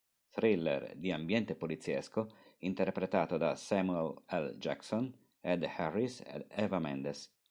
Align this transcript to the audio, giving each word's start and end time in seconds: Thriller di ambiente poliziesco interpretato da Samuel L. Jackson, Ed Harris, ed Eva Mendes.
Thriller 0.33 0.93
di 0.95 1.11
ambiente 1.11 1.53
poliziesco 1.53 2.31
interpretato 2.61 3.37
da 3.37 3.53
Samuel 3.53 4.15
L. 4.29 4.57
Jackson, 4.57 5.13
Ed 5.39 5.63
Harris, 5.77 6.21
ed 6.25 6.45
Eva 6.49 6.79
Mendes. 6.79 7.31